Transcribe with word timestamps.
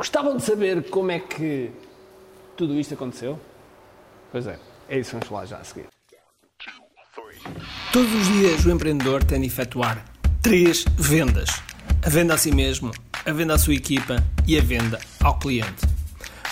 Gostavam 0.00 0.38
de 0.38 0.42
saber 0.42 0.88
como 0.88 1.10
é 1.10 1.18
que 1.18 1.70
tudo 2.56 2.80
isto 2.80 2.94
aconteceu? 2.94 3.38
Pois 4.32 4.46
é, 4.46 4.58
é 4.88 4.98
isso 4.98 5.12
vamos 5.12 5.28
falar 5.28 5.44
já 5.44 5.58
a 5.58 5.64
seguir. 5.64 5.88
Todos 7.92 8.10
os 8.14 8.26
dias 8.28 8.64
o 8.64 8.70
empreendedor 8.70 9.22
tem 9.22 9.42
de 9.42 9.48
efetuar 9.48 10.02
três 10.40 10.86
vendas: 10.96 11.50
a 12.02 12.08
venda 12.08 12.32
a 12.32 12.38
si 12.38 12.50
mesmo, 12.50 12.92
a 13.26 13.30
venda 13.30 13.52
à 13.52 13.58
sua 13.58 13.74
equipa 13.74 14.16
e 14.46 14.56
a 14.58 14.62
venda 14.62 14.98
ao 15.22 15.38
cliente. 15.38 15.86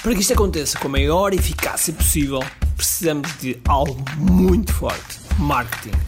Para 0.03 0.13
que 0.13 0.21
isto 0.21 0.35
aconteça 0.35 0.79
com 0.79 0.89
a 0.89 0.91
maior 0.91 1.33
eficácia 1.33 1.95
possível, 1.95 2.41
precisamos 2.77 3.35
de 3.39 3.59
algo 3.67 3.97
muito 4.19 4.75
forte: 4.75 5.21
marketing. 5.39 6.08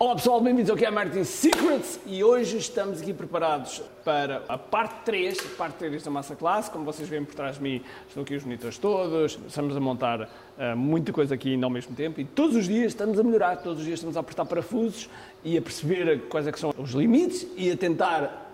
Olá 0.00 0.14
pessoal, 0.14 0.40
bem-vindos 0.40 0.70
ao 0.70 0.76
QI 0.76 0.92
Marketing 0.92 1.24
Secrets 1.24 1.98
e 2.06 2.22
hoje 2.22 2.58
estamos 2.58 3.02
aqui 3.02 3.12
preparados 3.12 3.82
para 4.04 4.44
a 4.48 4.56
parte 4.56 4.94
3, 5.04 5.36
a 5.40 5.56
parte 5.56 5.74
3 5.74 6.04
da 6.04 6.08
massa 6.08 6.36
classe. 6.36 6.70
Como 6.70 6.84
vocês 6.84 7.08
veem 7.08 7.24
por 7.24 7.34
trás 7.34 7.56
de 7.56 7.62
mim, 7.64 7.82
estão 8.06 8.22
aqui 8.22 8.36
os 8.36 8.44
monitores 8.44 8.78
todos, 8.78 9.36
estamos 9.48 9.76
a 9.76 9.80
montar 9.80 10.22
uh, 10.22 10.76
muita 10.76 11.12
coisa 11.12 11.34
aqui 11.34 11.54
ainda 11.54 11.66
ao 11.66 11.70
mesmo 11.70 11.96
tempo 11.96 12.20
e 12.20 12.24
todos 12.24 12.54
os 12.54 12.68
dias 12.68 12.92
estamos 12.92 13.18
a 13.18 13.24
melhorar, 13.24 13.56
todos 13.56 13.80
os 13.80 13.84
dias 13.84 13.98
estamos 13.98 14.16
a 14.16 14.20
apertar 14.20 14.44
parafusos 14.44 15.10
e 15.42 15.58
a 15.58 15.62
perceber 15.62 16.28
quais 16.28 16.46
é 16.46 16.52
que 16.52 16.60
são 16.60 16.72
os 16.78 16.92
limites 16.92 17.44
e 17.56 17.68
a 17.68 17.76
tentar 17.76 18.46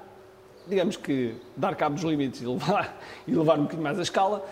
digamos 0.67 0.97
que, 0.97 1.35
dar 1.55 1.75
cabo 1.75 1.95
dos 1.95 2.05
limites 2.05 2.41
e 2.41 2.47
levar, 2.47 2.99
e 3.29 3.35
levar 3.35 3.59
um 3.59 3.65
bocadinho 3.65 3.83
mais 3.83 3.99
a 3.99 4.03
escala. 4.03 4.43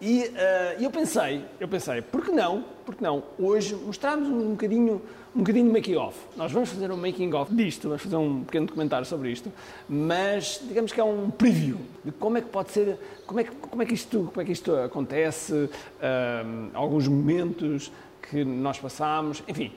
E 0.00 0.22
uh, 0.22 0.82
eu 0.82 0.90
pensei, 0.90 1.44
eu 1.60 1.68
pensei, 1.68 2.00
por 2.00 2.24
que 2.24 2.32
não, 2.32 2.64
por 2.86 2.94
que 2.94 3.02
não, 3.02 3.22
hoje 3.38 3.74
mostrarmos 3.74 4.28
um 4.28 4.52
bocadinho, 4.52 5.02
um 5.36 5.40
bocadinho 5.40 5.66
de 5.66 5.72
making 5.72 5.96
off. 5.96 6.16
Nós 6.38 6.50
vamos 6.50 6.70
fazer 6.70 6.90
um 6.90 6.96
making 6.96 7.30
off 7.34 7.54
disto, 7.54 7.86
vamos 7.88 8.02
fazer 8.02 8.16
um 8.16 8.42
pequeno 8.42 8.64
documentário 8.66 9.04
sobre 9.04 9.30
isto, 9.30 9.52
mas 9.86 10.58
digamos 10.66 10.90
que 10.90 10.98
é 10.98 11.04
um 11.04 11.30
preview 11.30 11.76
de 12.02 12.12
como 12.12 12.38
é 12.38 12.40
que 12.40 12.48
pode 12.48 12.70
ser, 12.70 12.96
como 13.26 13.40
é 13.40 13.44
que, 13.44 13.50
como 13.50 13.82
é 13.82 13.84
que, 13.84 13.92
isto, 13.92 14.30
como 14.32 14.40
é 14.40 14.44
que 14.46 14.52
isto 14.52 14.74
acontece, 14.74 15.52
uh, 15.52 16.70
alguns 16.72 17.06
momentos 17.06 17.92
que 18.22 18.42
nós 18.42 18.78
passamos, 18.78 19.42
enfim, 19.46 19.70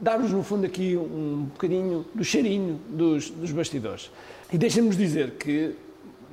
dar-vos 0.00 0.32
no 0.32 0.42
fundo 0.42 0.66
aqui 0.66 0.96
um 0.96 1.44
bocadinho 1.52 2.04
do 2.12 2.24
cheirinho 2.24 2.80
dos, 2.88 3.30
dos 3.30 3.52
bastidores. 3.52 4.10
E 4.52 4.58
deixem-nos 4.58 4.96
dizer 4.96 5.32
que 5.32 5.76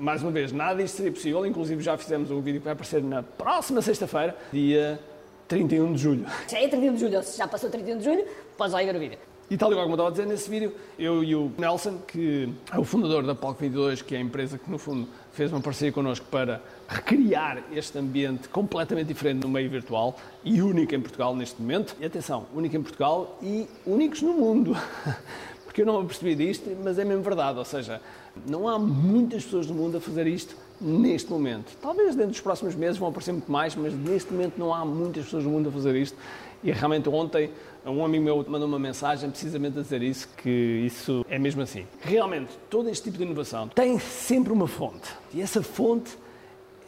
mais 0.02 0.23
uma 0.23 0.31
vez, 0.31 0.52
nada 0.52 0.81
disto 0.81 0.95
seria 0.95 1.11
possível, 1.11 1.45
inclusive 1.45 1.81
já 1.83 1.95
fizemos 1.95 2.31
um 2.31 2.41
vídeo 2.41 2.59
que 2.59 2.66
vai 2.66 2.73
aparecer 2.73 3.03
na 3.03 3.21
próxima 3.21 3.83
sexta-feira, 3.83 4.35
dia 4.52 4.99
31 5.47 5.94
de 5.94 6.02
julho. 6.02 6.25
Já 6.47 6.59
é 6.59 6.67
31 6.67 6.94
de 6.95 6.99
julho, 6.99 7.23
se 7.23 7.38
já 7.38 7.47
passou 7.47 7.69
31 7.69 7.99
de 7.99 8.03
julho, 8.03 8.25
podes 8.57 8.73
lá 8.73 8.81
ir 8.81 8.88
ver 8.88 8.95
o 8.95 8.99
vídeo. 8.99 9.19
E 9.47 9.57
tal 9.57 9.69
qual 9.69 9.81
como 9.81 9.91
eu 9.91 9.95
estava 9.95 10.07
a 10.07 10.11
dizer 10.11 10.25
nesse 10.25 10.49
vídeo, 10.49 10.73
eu 10.97 11.23
e 11.23 11.35
o 11.35 11.52
Nelson, 11.57 11.99
que 12.07 12.49
é 12.72 12.79
o 12.79 12.85
fundador 12.85 13.22
da 13.23 13.35
Palco 13.35 13.59
22, 13.59 14.02
que 14.02 14.16
é 14.16 14.17
a 14.17 14.22
empresa 14.22 14.57
que 14.57 14.72
no 14.72 14.77
fundo 14.77 15.07
fez 15.33 15.52
uma 15.52 15.59
parceria 15.59 15.91
connosco 15.91 16.25
para 16.31 16.61
recriar 16.88 17.61
este 17.73 17.97
ambiente 17.99 18.47
completamente 18.47 19.07
diferente 19.07 19.41
no 19.44 19.49
meio 19.49 19.69
virtual 19.69 20.17
e 20.44 20.61
único 20.61 20.95
em 20.95 21.02
Portugal 21.02 21.35
neste 21.35 21.61
momento. 21.61 21.97
E 21.99 22.05
atenção, 22.05 22.45
único 22.55 22.77
em 22.77 22.81
Portugal 22.81 23.38
e 23.41 23.67
únicos 23.85 24.22
no 24.22 24.33
mundo. 24.33 24.75
Porque 25.72 25.84
eu 25.84 25.86
não 25.86 26.06
percebi 26.06 26.36
disto, 26.36 26.70
mas 26.84 27.00
é 27.00 27.06
mesmo 27.06 27.24
verdade. 27.24 27.58
Ou 27.58 27.64
seja, 27.64 28.02
não 28.46 28.68
há 28.68 28.78
muitas 28.78 29.46
pessoas 29.46 29.68
no 29.68 29.74
mundo 29.74 29.96
a 29.96 30.02
fazer 30.02 30.28
isto 30.28 30.54
neste 30.82 31.32
momento. 31.32 31.72
Talvez 31.82 32.14
dentro 32.14 32.32
dos 32.32 32.42
próximos 32.42 32.76
meses 32.76 32.98
vão 32.98 33.08
aparecer 33.08 33.32
muito 33.32 33.50
mais, 33.50 33.74
mas 33.74 33.94
neste 33.94 34.34
momento 34.34 34.58
não 34.58 34.74
há 34.74 34.84
muitas 34.84 35.24
pessoas 35.24 35.46
no 35.46 35.52
mundo 35.52 35.70
a 35.70 35.72
fazer 35.72 35.96
isto. 35.96 36.18
E 36.62 36.74
realmente 36.74 37.08
ontem 37.08 37.52
um 37.86 38.04
amigo 38.04 38.22
meu 38.22 38.46
mandou 38.50 38.68
uma 38.68 38.78
mensagem 38.78 39.30
precisamente 39.30 39.80
a 39.80 39.82
dizer 39.82 40.04
isso, 40.04 40.28
que 40.36 40.50
isso 40.50 41.26
é 41.30 41.40
mesmo 41.40 41.62
assim. 41.62 41.88
Realmente, 42.02 42.52
todo 42.70 42.90
este 42.90 43.06
tipo 43.06 43.18
de 43.20 43.24
inovação 43.24 43.70
tem 43.70 43.98
sempre 43.98 44.52
uma 44.52 44.68
fonte. 44.68 45.09
E 45.34 45.42
essa 45.42 45.64
fonte 45.64 46.18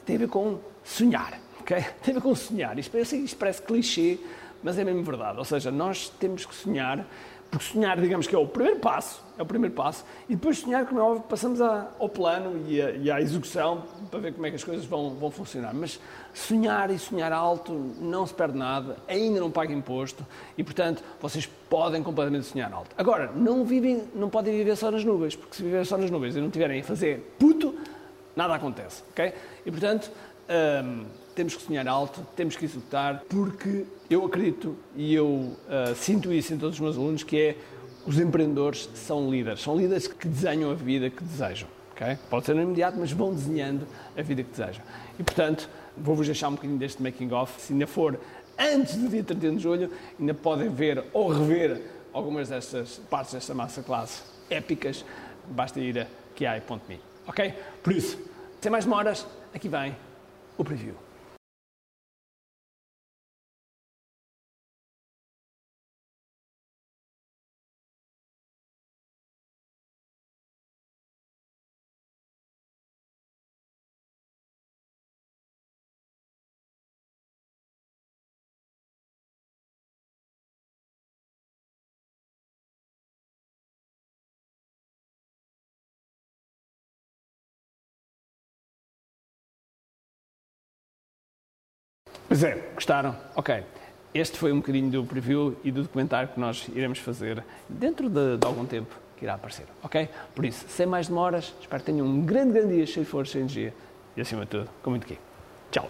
tem 0.05 0.17
a 0.17 0.19
ver 0.19 0.27
com 0.27 0.59
sonhar, 0.83 1.39
ok? 1.61 1.77
Tem 2.03 2.11
a 2.11 2.15
ver 2.15 2.21
com 2.21 2.35
sonhar. 2.35 2.77
Isto, 2.77 3.05
sei, 3.05 3.21
isto 3.21 3.37
parece 3.37 3.61
clichê, 3.61 4.19
mas 4.61 4.77
é 4.77 4.83
mesmo 4.83 5.03
verdade. 5.03 5.37
Ou 5.37 5.45
seja, 5.45 5.71
nós 5.71 6.09
temos 6.19 6.45
que 6.45 6.53
sonhar 6.53 7.07
porque 7.53 7.65
sonhar, 7.65 8.01
digamos 8.01 8.25
que 8.25 8.33
é 8.33 8.37
o 8.39 8.47
primeiro 8.47 8.79
passo, 8.79 9.21
é 9.37 9.43
o 9.43 9.45
primeiro 9.45 9.75
passo, 9.75 10.03
e 10.27 10.33
depois 10.33 10.57
sonhar, 10.57 10.87
como 10.87 10.99
é 10.99 11.03
óbvio, 11.03 11.23
passamos 11.29 11.61
ao 11.61 12.09
plano 12.09 12.65
e, 12.67 12.79
e, 12.79 13.11
à 13.11 13.21
execução 13.21 13.83
para 14.09 14.19
ver 14.19 14.33
como 14.33 14.47
é 14.47 14.49
que 14.49 14.55
as 14.55 14.63
coisas 14.63 14.83
vão, 14.85 15.11
vão 15.11 15.29
funcionar. 15.29 15.71
Mas 15.71 15.99
sonhar 16.33 16.89
e 16.89 16.97
sonhar 16.97 17.31
alto 17.31 17.71
não 18.01 18.25
se 18.25 18.33
perde 18.33 18.57
nada, 18.57 18.97
ainda 19.07 19.39
não 19.39 19.51
paga 19.51 19.71
imposto 19.71 20.25
e, 20.57 20.63
portanto, 20.63 21.03
vocês 21.21 21.47
podem 21.69 22.01
completamente 22.01 22.47
sonhar 22.47 22.73
alto. 22.73 22.89
Agora, 22.97 23.31
não, 23.35 23.63
vivem, 23.63 24.01
não 24.15 24.31
podem 24.31 24.57
viver 24.57 24.75
só 24.75 24.89
nas 24.89 25.05
nuvens, 25.05 25.35
porque 25.35 25.55
se 25.55 25.61
viverem 25.61 25.85
só 25.85 25.95
nas 25.95 26.09
nuvens 26.09 26.35
e 26.35 26.41
não 26.41 26.49
tiverem 26.49 26.81
a 26.81 26.83
fazer 26.83 27.35
puto, 27.37 27.75
nada 28.35 28.55
acontece, 28.55 29.03
ok? 29.11 29.31
E, 29.63 29.69
portanto, 29.69 30.09
hum, 30.83 31.05
temos 31.33 31.55
que 31.55 31.63
sonhar 31.63 31.87
alto, 31.87 32.25
temos 32.35 32.55
que 32.55 32.65
executar, 32.65 33.23
porque 33.27 33.85
eu 34.09 34.25
acredito 34.25 34.75
e 34.95 35.13
eu 35.13 35.27
uh, 35.27 35.95
sinto 35.95 36.31
isso 36.31 36.53
em 36.53 36.57
todos 36.57 36.75
os 36.75 36.81
meus 36.81 36.97
alunos, 36.97 37.23
que 37.23 37.39
é 37.39 37.57
os 38.05 38.19
empreendedores 38.19 38.89
são 38.93 39.29
líderes, 39.29 39.61
são 39.61 39.77
líderes 39.77 40.07
que 40.07 40.27
desenham 40.27 40.71
a 40.71 40.75
vida 40.75 41.09
que 41.09 41.23
desejam. 41.23 41.67
Okay? 41.95 42.17
Pode 42.29 42.45
ser 42.45 42.55
no 42.55 42.61
imediato, 42.61 42.97
mas 42.99 43.11
vão 43.11 43.33
desenhando 43.33 43.87
a 44.17 44.21
vida 44.21 44.43
que 44.43 44.49
desejam. 44.49 44.83
E, 45.17 45.23
portanto, 45.23 45.69
vou-vos 45.97 46.25
deixar 46.25 46.49
um 46.49 46.53
bocadinho 46.53 46.77
deste 46.77 47.01
making-off. 47.01 47.61
Se 47.61 47.73
ainda 47.73 47.87
for 47.87 48.19
antes 48.57 48.95
do 48.95 49.07
dia 49.07 49.23
31 49.23 49.55
de 49.55 49.63
julho, 49.63 49.91
ainda 50.19 50.33
podem 50.33 50.69
ver 50.69 51.03
ou 51.13 51.29
rever 51.29 51.81
algumas 52.11 52.49
destas 52.49 52.99
partes 53.09 53.33
desta 53.33 53.53
massa 53.53 53.81
classe 53.81 54.23
épicas. 54.49 55.05
Basta 55.47 55.79
ir 55.79 55.99
a 55.99 56.07
kiai.me. 56.35 56.99
Ok? 57.27 57.53
Por 57.81 57.93
isso, 57.93 58.17
sem 58.59 58.71
mais 58.71 58.85
demoras, 58.85 59.25
aqui 59.53 59.69
vem 59.69 59.95
o 60.57 60.63
preview. 60.63 60.95
Pois 92.33 92.43
é, 92.43 92.57
gostaram? 92.73 93.15
Ok. 93.35 93.63
Este 94.11 94.39
foi 94.39 94.51
um 94.51 94.55
bocadinho 94.55 94.89
do 94.89 95.05
preview 95.05 95.55
e 95.63 95.71
do 95.71 95.83
documentário 95.83 96.29
que 96.29 96.39
nós 96.39 96.67
iremos 96.73 96.97
fazer 96.97 97.43
dentro 97.69 98.09
de, 98.09 98.37
de 98.37 98.47
algum 98.47 98.65
tempo 98.65 98.89
que 99.15 99.23
irá 99.23 99.35
aparecer, 99.35 99.67
ok? 99.83 100.09
Por 100.33 100.43
isso, 100.43 100.65
sem 100.67 100.87
mais 100.87 101.07
demoras, 101.07 101.53
espero 101.61 101.83
que 101.83 101.91
tenham 101.91 102.07
um 102.07 102.25
grande, 102.25 102.53
grande 102.53 102.73
dia 102.73 102.87
cheio 102.87 103.05
de 103.05 103.11
força 103.11 103.37
e 103.37 103.41
energia 103.41 103.71
e, 104.17 104.21
acima 104.21 104.45
de 104.45 104.47
tudo, 104.47 104.69
com 104.81 104.89
muito 104.89 105.03
aqui. 105.03 105.19
Tchau! 105.69 105.87